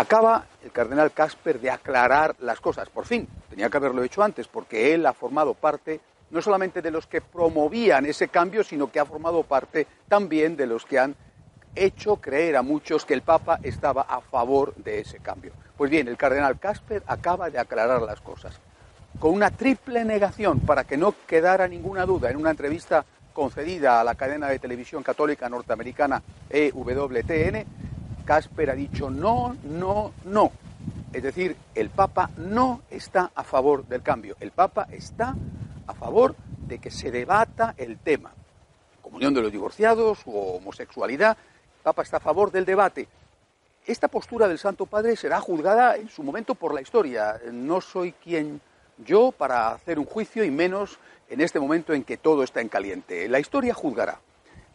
Acaba 0.00 0.46
el 0.64 0.72
cardenal 0.72 1.12
Casper 1.12 1.60
de 1.60 1.70
aclarar 1.70 2.34
las 2.38 2.58
cosas, 2.58 2.88
por 2.88 3.04
fin, 3.04 3.28
tenía 3.50 3.68
que 3.68 3.76
haberlo 3.76 4.02
hecho 4.02 4.22
antes, 4.22 4.48
porque 4.48 4.94
él 4.94 5.04
ha 5.04 5.12
formado 5.12 5.52
parte 5.52 6.00
no 6.30 6.40
solamente 6.40 6.80
de 6.80 6.90
los 6.90 7.06
que 7.06 7.20
promovían 7.20 8.06
ese 8.06 8.28
cambio, 8.28 8.64
sino 8.64 8.90
que 8.90 8.98
ha 8.98 9.04
formado 9.04 9.42
parte 9.42 9.86
también 10.08 10.56
de 10.56 10.66
los 10.66 10.86
que 10.86 10.98
han 10.98 11.14
hecho 11.74 12.16
creer 12.16 12.56
a 12.56 12.62
muchos 12.62 13.04
que 13.04 13.12
el 13.12 13.20
Papa 13.20 13.60
estaba 13.62 14.00
a 14.00 14.22
favor 14.22 14.74
de 14.76 15.00
ese 15.00 15.18
cambio. 15.18 15.52
Pues 15.76 15.90
bien, 15.90 16.08
el 16.08 16.16
cardenal 16.16 16.58
Casper 16.58 17.02
acaba 17.06 17.50
de 17.50 17.58
aclarar 17.58 18.00
las 18.00 18.22
cosas, 18.22 18.58
con 19.18 19.34
una 19.34 19.50
triple 19.50 20.06
negación 20.06 20.60
para 20.60 20.84
que 20.84 20.96
no 20.96 21.14
quedara 21.26 21.68
ninguna 21.68 22.06
duda 22.06 22.30
en 22.30 22.38
una 22.38 22.52
entrevista 22.52 23.04
concedida 23.34 24.00
a 24.00 24.04
la 24.04 24.14
cadena 24.14 24.48
de 24.48 24.58
televisión 24.58 25.02
católica 25.02 25.46
norteamericana 25.50 26.22
EWTN, 26.48 27.89
Casper 28.30 28.70
ha 28.70 28.76
dicho 28.76 29.10
no, 29.10 29.56
no, 29.64 30.12
no. 30.26 30.52
Es 31.12 31.20
decir, 31.20 31.56
el 31.74 31.90
Papa 31.90 32.30
no 32.36 32.82
está 32.88 33.32
a 33.34 33.42
favor 33.42 33.84
del 33.88 34.02
cambio, 34.02 34.36
el 34.38 34.52
Papa 34.52 34.86
está 34.92 35.34
a 35.88 35.94
favor 35.94 36.36
de 36.68 36.78
que 36.78 36.92
se 36.92 37.10
debata 37.10 37.74
el 37.76 37.98
tema. 37.98 38.30
Comunión 39.02 39.34
de 39.34 39.42
los 39.42 39.50
divorciados 39.50 40.20
o 40.26 40.58
homosexualidad, 40.58 41.36
el 41.78 41.82
Papa 41.82 42.02
está 42.02 42.18
a 42.18 42.20
favor 42.20 42.52
del 42.52 42.64
debate, 42.64 43.08
esta 43.84 44.06
postura 44.06 44.46
del 44.46 44.60
Santo 44.60 44.86
Padre 44.86 45.16
será 45.16 45.40
juzgada 45.40 45.96
en 45.96 46.08
su 46.08 46.22
momento 46.22 46.54
por 46.54 46.72
la 46.72 46.82
historia. 46.82 47.40
No 47.50 47.80
soy 47.80 48.12
quien 48.12 48.60
yo 48.98 49.32
para 49.32 49.72
hacer 49.72 49.98
un 49.98 50.04
juicio 50.04 50.44
y 50.44 50.52
menos 50.52 51.00
en 51.28 51.40
este 51.40 51.58
momento 51.58 51.94
en 51.94 52.04
que 52.04 52.16
todo 52.16 52.44
está 52.44 52.60
en 52.60 52.68
caliente. 52.68 53.28
La 53.28 53.40
historia 53.40 53.74
juzgará. 53.74 54.20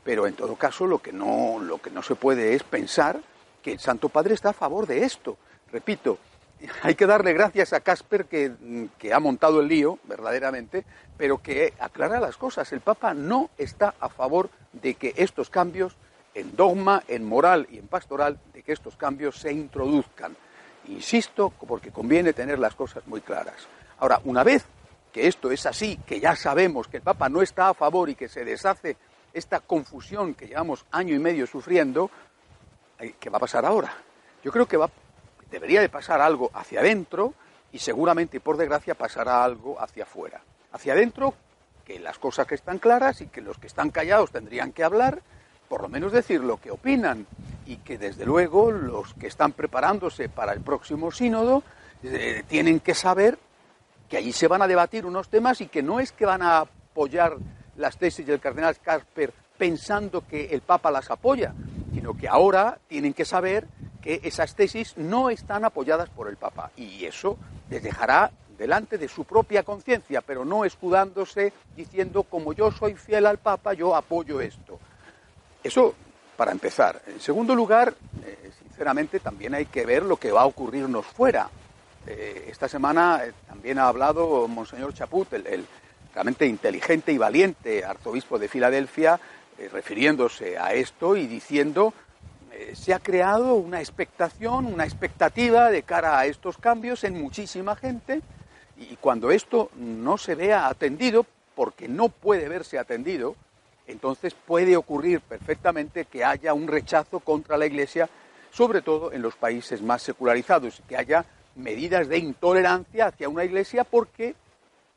Pero 0.04 0.28
en 0.28 0.34
todo 0.34 0.58
caso 0.58 0.86
lo 0.86 1.00
que 1.00 1.14
no, 1.14 1.58
lo 1.62 1.78
que 1.78 1.90
no 1.90 2.04
se 2.04 2.16
puede 2.16 2.54
es 2.54 2.64
pensar 2.64 3.22
que 3.66 3.72
el 3.72 3.80
Santo 3.80 4.10
Padre 4.10 4.36
está 4.36 4.52
a 4.52 4.54
favor 4.54 4.86
de 4.86 5.04
esto. 5.04 5.40
Repito, 5.72 6.20
hay 6.84 6.94
que 6.94 7.08
darle 7.08 7.34
gracias 7.34 7.74
a 7.74 7.80
Casper 7.80 8.26
que, 8.26 8.52
que, 9.00 9.12
ha 9.12 9.20
montado 9.20 9.60
el 9.60 9.68
lío, 9.68 9.98
verdaderamente, 10.04 10.86
pero 11.18 11.42
que 11.42 11.74
aclara 11.80 12.20
las 12.20 12.38
cosas. 12.38 12.72
El 12.72 12.82
Papa 12.82 13.16
no 13.16 13.50
está 13.58 13.96
a 14.00 14.08
favor 14.10 14.52
de 14.72 14.94
que 14.94 15.16
estos 15.18 15.50
cambios 15.50 15.98
en 16.36 16.56
dogma, 16.56 17.02
en 17.08 17.26
moral 17.26 17.66
y 17.72 17.80
en 17.80 17.88
pastoral 17.88 18.38
de 18.54 18.62
que 18.62 18.72
estos 18.72 18.96
cambios 18.98 19.40
se 19.40 19.52
introduzcan. 19.52 20.38
Insisto, 20.88 21.52
porque 21.68 21.90
conviene 21.90 22.34
tener 22.34 22.60
las 22.60 22.76
cosas 22.76 23.08
muy 23.08 23.22
claras. 23.22 23.68
Ahora, 23.98 24.22
una 24.26 24.44
vez 24.44 24.64
que 25.12 25.26
esto 25.26 25.50
es 25.50 25.66
así, 25.66 25.98
que 26.06 26.20
ya 26.20 26.36
sabemos 26.36 26.88
que 26.88 26.98
el 26.98 27.04
Papa 27.04 27.30
no 27.30 27.42
está 27.42 27.70
a 27.70 27.74
favor 27.74 28.12
y 28.12 28.16
que 28.16 28.30
se 28.30 28.46
deshace 28.46 28.96
esta 29.34 29.60
confusión 29.60 30.36
que 30.36 30.46
llevamos 30.46 30.86
año 30.92 31.16
y 31.16 31.20
medio 31.20 31.48
sufriendo, 31.48 32.12
eh, 33.00 33.16
¿qué 33.20 33.30
va 33.30 33.38
a 33.38 33.42
pasar 33.42 33.66
ahora? 33.66 33.94
Yo 34.44 34.52
creo 34.52 34.68
que 34.68 34.78
va, 34.78 34.90
debería 35.50 35.82
de 35.82 35.90
pasar 35.90 36.22
algo 36.22 36.52
hacia 36.54 36.80
adentro 36.80 37.34
y 37.72 37.80
seguramente, 37.80 38.40
por 38.40 38.58
desgracia, 38.58 38.96
pasará 38.96 39.44
algo 39.44 39.82
hacia 39.82 40.04
afuera. 40.04 40.42
Hacia 40.72 40.94
adentro, 40.94 41.34
que 41.86 42.00
las 42.00 42.18
cosas 42.18 42.48
que 42.48 42.56
están 42.56 42.80
claras 42.80 43.22
y 43.22 43.28
que 43.28 43.42
los 43.42 43.58
que 43.58 43.68
están 43.68 43.92
callados 43.92 44.32
tendrían 44.32 44.72
que 44.72 44.84
hablar, 44.84 45.22
por 45.70 45.82
lo 45.82 45.90
menos 45.90 46.12
decir 46.12 46.42
lo 46.42 46.58
que 46.58 46.72
opinan 46.72 47.26
y 47.66 47.78
que 47.78 47.98
desde 47.98 48.26
luego 48.26 48.72
los 48.72 49.14
que 49.14 49.28
están 49.28 49.52
preparándose 49.52 50.30
para 50.30 50.54
el 50.54 50.62
próximo 50.62 51.12
sínodo 51.12 51.64
eh, 52.04 52.44
tienen 52.48 52.80
que 52.80 52.94
saber 52.94 53.38
que 54.10 54.18
allí 54.18 54.32
se 54.32 54.48
van 54.48 54.62
a 54.62 54.68
debatir 54.68 55.06
unos 55.06 55.30
temas 55.30 55.62
y 55.62 55.68
que 55.68 55.82
no 55.82 56.00
es 56.00 56.12
que 56.12 56.26
van 56.26 56.42
a 56.42 56.60
apoyar 56.60 57.38
las 57.78 57.98
tesis 57.98 58.26
del 58.26 58.40
cardenal 58.40 58.78
Casper 58.80 59.34
pensando 59.58 60.26
que 60.28 60.46
el 60.48 60.62
Papa 60.62 60.92
las 60.92 61.10
apoya, 61.10 61.54
sino 61.96 62.14
que 62.14 62.28
ahora 62.28 62.78
tienen 62.90 63.14
que 63.14 63.24
saber 63.24 63.66
que 64.02 64.20
esas 64.24 64.54
tesis 64.54 64.98
no 64.98 65.30
están 65.30 65.64
apoyadas 65.64 66.10
por 66.10 66.28
el 66.28 66.36
Papa 66.36 66.72
y 66.76 67.06
eso 67.06 67.38
les 67.70 67.82
dejará 67.82 68.32
delante 68.58 68.98
de 68.98 69.08
su 69.08 69.24
propia 69.24 69.64
conciencia, 69.64 70.22
pero 70.22 70.44
no 70.44 70.66
escudándose 70.66 71.54
diciendo 71.76 72.24
como 72.24 72.52
yo 72.52 72.70
soy 72.72 72.96
fiel 72.96 73.26
al 73.26 73.38
Papa, 73.38 73.74
yo 73.74 73.96
apoyo 73.96 74.42
esto. 74.42 74.78
Eso 75.64 75.96
para 76.36 76.52
empezar. 76.52 77.02
En 77.08 77.22
segundo 77.22 77.56
lugar, 77.56 77.94
eh, 78.26 78.52
sinceramente, 78.62 79.22
también 79.22 79.56
hay 79.56 79.66
que 79.66 79.86
ver 79.86 80.04
lo 80.04 80.18
que 80.18 80.34
va 80.34 80.42
a 80.42 80.46
ocurrirnos 80.46 81.06
fuera. 81.06 81.50
Eh, 82.06 82.48
esta 82.50 82.68
semana 82.68 83.22
eh, 83.24 83.32
también 83.48 83.80
ha 83.80 83.88
hablado 83.88 84.48
Monseñor 84.50 84.94
Chaput, 84.94 85.32
el, 85.32 85.66
realmente 86.14 86.46
inteligente 86.46 87.14
y 87.14 87.18
valiente 87.18 87.86
arzobispo 87.86 88.38
de 88.38 88.50
Filadelfia, 88.50 89.20
refiriéndose 89.72 90.58
a 90.58 90.74
esto 90.74 91.16
y 91.16 91.28
diciendo 91.28 91.94
se 92.74 92.94
ha 92.94 93.00
creado 93.00 93.56
una 93.56 93.80
expectación, 93.80 94.66
una 94.66 94.86
expectativa 94.86 95.70
de 95.70 95.84
cara 95.84 96.18
a 96.18 96.26
estos 96.26 96.58
cambios 96.58 97.04
en 97.04 97.22
muchísima 97.22 97.76
gente 97.76 98.22
y 98.78 98.96
cuando 98.98 99.32
esto 99.32 99.70
no 99.76 100.18
se 100.18 100.36
vea 100.36 100.68
atendido, 100.68 101.26
porque 101.56 101.88
no 101.88 102.10
puede 102.10 102.50
verse 102.50 102.78
atendido, 102.78 103.36
entonces 103.88 104.34
puede 104.34 104.76
ocurrir 104.76 105.22
perfectamente 105.22 106.06
que 106.06 106.26
haya 106.26 106.54
un 106.54 106.68
rechazo 106.68 107.20
contra 107.20 107.58
la 107.58 107.66
Iglesia, 107.66 108.10
sobre 108.52 108.82
todo 108.82 109.14
en 109.14 109.22
los 109.22 109.36
países 109.36 109.82
más 109.82 110.02
secularizados, 110.02 110.82
que 110.88 110.98
haya 110.98 111.26
medidas 111.56 112.10
de 112.10 112.18
intolerancia 112.18 113.08
hacia 113.08 113.30
una 113.30 113.46
Iglesia 113.46 113.86
porque, 113.86 114.36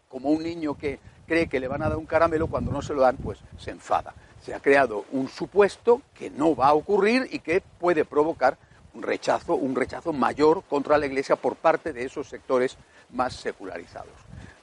como 0.08 0.30
un 0.30 0.42
niño 0.42 0.76
que 0.76 0.98
cree 1.26 1.48
que 1.48 1.60
le 1.60 1.68
van 1.68 1.82
a 1.82 1.88
dar 1.88 1.98
un 1.98 2.06
caramelo, 2.06 2.48
cuando 2.48 2.72
no 2.72 2.82
se 2.82 2.94
lo 2.94 3.02
dan, 3.02 3.16
pues 3.16 3.38
se 3.58 3.70
enfada. 3.70 4.14
Se 4.42 4.54
ha 4.54 4.60
creado 4.60 5.04
un 5.12 5.28
supuesto 5.28 6.02
que 6.14 6.30
no 6.30 6.54
va 6.54 6.68
a 6.68 6.74
ocurrir 6.74 7.28
y 7.30 7.40
que 7.40 7.60
puede 7.60 8.04
provocar 8.04 8.56
un 8.94 9.02
rechazo, 9.02 9.54
un 9.54 9.74
rechazo 9.74 10.12
mayor 10.12 10.62
contra 10.64 10.98
la 10.98 11.06
Iglesia 11.06 11.36
por 11.36 11.56
parte 11.56 11.92
de 11.92 12.04
esos 12.04 12.28
sectores 12.28 12.76
más 13.10 13.34
secularizados. 13.34 14.12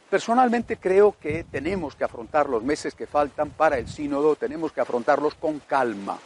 Personalmente 0.09 0.77
creo 0.77 1.15
que 1.19 1.43
tenemos 1.43 1.95
que 1.95 2.03
afrontar 2.03 2.47
los 2.47 2.63
meses 2.63 2.93
que 2.95 3.07
faltan 3.07 3.49
para 3.49 3.77
el 3.77 3.87
sínodo, 3.87 4.35
tenemos 4.35 4.71
que 4.71 4.81
afrontarlos 4.81 5.35
con 5.35 5.59
calma, 5.59 6.19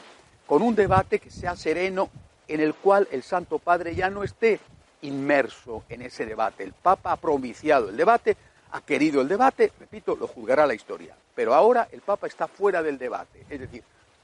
con 0.46 0.62
un 0.62 0.76
debate 0.76 1.20
que 1.20 1.32
sea 1.32 1.56
sereno 1.56 2.10
en 2.48 2.60
el 2.60 2.74
cual 2.74 3.08
el 3.12 3.24
Santo 3.24 3.60
Padre 3.60 3.96
ya 3.96 4.10
no 4.10 4.24
esté 4.24 4.60
inmerso 5.02 5.84
en 5.88 6.02
ese 6.02 6.26
debate. 6.26 6.64
El 6.64 6.74
Papa 6.74 7.14
ha 7.14 7.16
propiciado 7.16 7.90
el 7.90 7.98
debate, 7.98 8.36
ha 8.72 8.82
querido 8.82 9.22
el 9.22 9.28
debate, 9.28 9.72
repito, 9.80 10.16
lo 10.16 10.28
juzgará 10.28 10.68
la 10.68 10.74
historia. 10.74 11.16
Pero 11.36 11.54
ahora 11.54 11.88
el 11.92 12.02
Papa 12.02 12.28
está 12.28 12.48
fuera 12.48 12.84
del 12.84 12.98
debate. 12.98 13.46
Es 13.50 13.60
decir, 13.60 13.84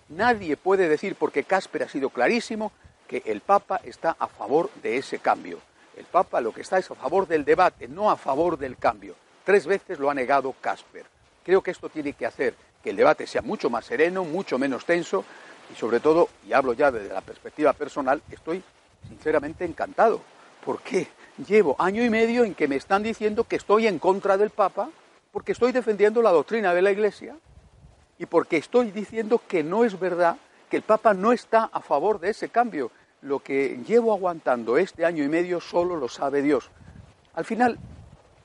nadie 0.09 0.57
puede 0.57 0.87
decir, 0.87 1.15
porque 1.15 1.43
Casper 1.43 1.83
ha 1.83 1.89
sido 1.89 2.09
clarísimo, 2.09 2.71
que 3.07 3.23
el 3.25 3.41
Papa 3.41 3.79
está 3.83 4.15
a 4.17 4.27
favor 4.27 4.69
de 4.81 4.97
ese 4.97 5.19
cambio. 5.19 5.59
El 5.95 6.05
Papa 6.05 6.41
lo 6.41 6.53
que 6.53 6.61
está 6.61 6.77
es 6.77 6.89
a 6.91 6.95
favor 6.95 7.27
del 7.27 7.45
debate, 7.45 7.87
no 7.87 8.09
a 8.11 8.17
favor 8.17 8.57
del 8.57 8.77
cambio. 8.77 9.15
Tres 9.43 9.65
veces 9.65 9.99
lo 9.99 10.09
ha 10.09 10.13
negado 10.13 10.53
Casper. 10.59 11.05
Creo 11.43 11.61
que 11.61 11.71
esto 11.71 11.89
tiene 11.89 12.13
que 12.13 12.25
hacer 12.25 12.55
que 12.83 12.89
el 12.89 12.95
debate 12.95 13.27
sea 13.27 13.41
mucho 13.41 13.69
más 13.69 13.85
sereno, 13.85 14.23
mucho 14.23 14.57
menos 14.57 14.85
tenso 14.85 15.23
y 15.71 15.75
sobre 15.75 15.99
todo, 15.99 16.29
y 16.47 16.53
hablo 16.53 16.73
ya 16.73 16.91
desde 16.91 17.13
la 17.13 17.21
perspectiva 17.21 17.73
personal, 17.73 18.21
estoy 18.29 18.63
sinceramente 19.07 19.65
encantado 19.65 20.21
porque 20.65 21.07
llevo 21.47 21.75
año 21.79 22.03
y 22.03 22.09
medio 22.09 22.43
en 22.43 22.55
que 22.55 22.67
me 22.67 22.75
están 22.75 23.03
diciendo 23.03 23.43
que 23.43 23.55
estoy 23.55 23.87
en 23.87 23.99
contra 23.99 24.35
del 24.37 24.49
Papa 24.49 24.89
porque 25.31 25.51
estoy 25.51 25.71
defendiendo 25.71 26.21
la 26.21 26.31
doctrina 26.31 26.73
de 26.73 26.81
la 26.81 26.91
Iglesia 26.91 27.35
y 28.17 28.25
porque 28.25 28.57
estoy 28.57 28.91
diciendo 28.91 29.41
que 29.47 29.63
no 29.63 29.85
es 29.85 29.99
verdad 29.99 30.37
que 30.69 30.77
el 30.77 30.83
Papa 30.83 31.13
no 31.13 31.31
está 31.31 31.69
a 31.71 31.81
favor 31.81 32.19
de 32.19 32.31
ese 32.31 32.49
cambio. 32.49 32.91
Lo 33.21 33.39
que 33.39 33.79
llevo 33.85 34.13
aguantando 34.13 34.77
este 34.77 35.05
año 35.05 35.23
y 35.23 35.27
medio 35.27 35.59
solo 35.59 35.95
lo 35.95 36.07
sabe 36.07 36.41
Dios. 36.41 36.69
Al 37.33 37.45
final, 37.45 37.77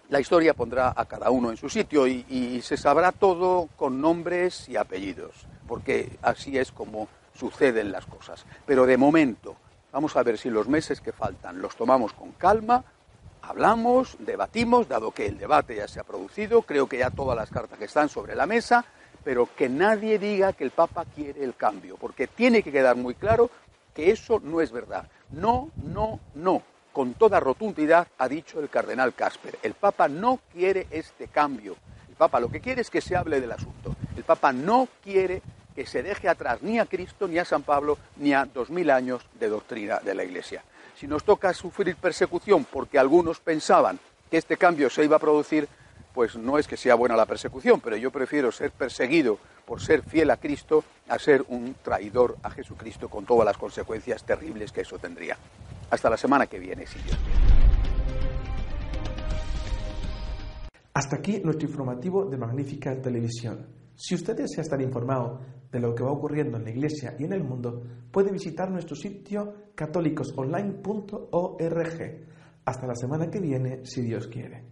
la 0.08 0.20
historia 0.20 0.54
pondrá 0.54 0.92
a 0.94 1.04
cada 1.04 1.30
uno 1.30 1.50
en 1.50 1.56
su 1.56 1.68
sitio 1.68 2.06
y, 2.06 2.60
se 2.62 2.76
sabrá 2.76 3.12
todo 3.12 3.68
con 3.76 4.00
nombres 4.00 4.68
y 4.68 4.76
apellidos, 4.76 5.46
porque 5.68 6.18
así 6.22 6.58
es 6.58 6.72
como 6.72 7.08
suceden 7.34 7.92
las 7.92 8.06
cosas. 8.06 8.44
Pero 8.66 8.86
de 8.86 8.96
momento, 8.96 9.56
vamos 9.92 10.16
a 10.16 10.22
ver 10.22 10.38
si 10.38 10.50
los 10.50 10.68
meses 10.68 11.00
que 11.00 11.12
faltan 11.12 11.60
los 11.60 11.76
tomamos 11.76 12.12
con 12.12 12.32
calma, 12.32 12.84
hablamos, 13.42 14.16
debatimos, 14.18 14.88
dado 14.88 15.12
que 15.12 15.26
el 15.26 15.38
debate 15.38 15.76
ya 15.76 15.88
se 15.88 16.00
ha 16.00 16.04
producido, 16.04 16.62
creo 16.62 16.88
que 16.88 16.98
ya 16.98 17.10
todas 17.10 17.36
las 17.36 17.50
cartas 17.50 17.78
que 17.78 17.86
están 17.86 18.08
sobre 18.08 18.34
la 18.34 18.46
mesa, 18.46 18.84
pero 19.24 19.48
que 19.54 19.68
nadie 19.68 20.18
diga 20.18 20.52
que 20.52 20.64
el 20.64 20.70
Papa 20.70 21.04
quiere 21.14 21.44
el 21.44 21.54
cambio, 21.54 21.96
porque 21.96 22.26
tiene 22.26 22.62
que 22.62 22.72
quedar 22.72 22.96
muy 22.96 23.14
claro 23.14 23.50
que 23.94 24.10
eso 24.10 24.40
no 24.42 24.60
es 24.60 24.72
verdad. 24.72 25.08
No, 25.30 25.70
no, 25.76 26.20
no 26.34 26.62
con 26.92 27.14
toda 27.14 27.40
rotundidad 27.40 28.08
ha 28.18 28.28
dicho 28.28 28.60
el 28.60 28.68
cardenal 28.68 29.14
Casper. 29.14 29.58
El 29.62 29.74
Papa 29.74 30.08
no 30.08 30.40
quiere 30.52 30.86
este 30.90 31.28
cambio. 31.28 31.76
El 32.08 32.16
Papa 32.16 32.40
lo 32.40 32.50
que 32.50 32.60
quiere 32.60 32.82
es 32.82 32.90
que 32.90 33.00
se 33.00 33.16
hable 33.16 33.40
del 33.40 33.52
asunto. 33.52 33.94
El 34.16 34.24
Papa 34.24 34.52
no 34.52 34.88
quiere 35.02 35.42
que 35.80 35.86
se 35.86 36.02
deje 36.02 36.28
atrás 36.28 36.60
ni 36.60 36.78
a 36.78 36.84
Cristo, 36.84 37.26
ni 37.26 37.38
a 37.38 37.44
San 37.46 37.62
Pablo, 37.62 37.96
ni 38.16 38.34
a 38.34 38.44
dos 38.44 38.68
mil 38.68 38.90
años 38.90 39.22
de 39.40 39.48
doctrina 39.48 39.98
de 40.00 40.14
la 40.14 40.24
Iglesia. 40.24 40.62
Si 40.94 41.06
nos 41.06 41.24
toca 41.24 41.54
sufrir 41.54 41.96
persecución 41.96 42.66
porque 42.70 42.98
algunos 42.98 43.40
pensaban 43.40 43.98
que 44.30 44.36
este 44.36 44.58
cambio 44.58 44.90
se 44.90 45.04
iba 45.04 45.16
a 45.16 45.18
producir, 45.18 45.66
pues 46.12 46.36
no 46.36 46.58
es 46.58 46.68
que 46.68 46.76
sea 46.76 46.96
buena 46.96 47.16
la 47.16 47.24
persecución, 47.24 47.80
pero 47.80 47.96
yo 47.96 48.10
prefiero 48.10 48.52
ser 48.52 48.72
perseguido 48.72 49.38
por 49.64 49.80
ser 49.80 50.02
fiel 50.02 50.30
a 50.30 50.36
Cristo 50.36 50.84
a 51.08 51.18
ser 51.18 51.46
un 51.48 51.74
traidor 51.82 52.36
a 52.42 52.50
Jesucristo 52.50 53.08
con 53.08 53.24
todas 53.24 53.46
las 53.46 53.56
consecuencias 53.56 54.22
terribles 54.22 54.72
que 54.72 54.82
eso 54.82 54.98
tendría. 54.98 55.38
Hasta 55.88 56.10
la 56.10 56.18
semana 56.18 56.46
que 56.46 56.58
viene, 56.58 56.86
si 56.86 56.98
Hasta 60.92 61.16
aquí 61.16 61.40
nuestro 61.42 61.66
informativo 61.66 62.26
de 62.26 62.36
Magnífica 62.36 63.00
Televisión. 63.00 63.79
Si 64.00 64.14
usted 64.14 64.34
desea 64.34 64.62
estar 64.62 64.80
informado 64.80 65.40
de 65.70 65.78
lo 65.78 65.94
que 65.94 66.02
va 66.02 66.10
ocurriendo 66.10 66.56
en 66.56 66.64
la 66.64 66.70
Iglesia 66.70 67.14
y 67.18 67.24
en 67.24 67.34
el 67.34 67.44
mundo, 67.44 67.82
puede 68.10 68.32
visitar 68.32 68.70
nuestro 68.70 68.96
sitio 68.96 69.52
católicosonline.org. 69.74 72.26
Hasta 72.64 72.86
la 72.86 72.94
semana 72.94 73.30
que 73.30 73.40
viene, 73.40 73.84
si 73.84 74.00
Dios 74.00 74.26
quiere. 74.26 74.64